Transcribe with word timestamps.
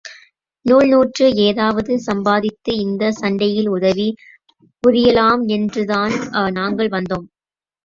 நூல் 0.65 0.87
நூற்று 0.87 1.25
ஏதாவது 1.43 1.91
சம்பாதித்து, 1.99 2.71
இந்தச் 2.85 3.19
சண்டையில் 3.19 3.69
உதவி 3.69 4.07
புரியலாம் 4.83 5.45
என்றுதான் 5.57 6.15
நாங்கள் 6.51 6.93
வந்தோம். 6.97 7.27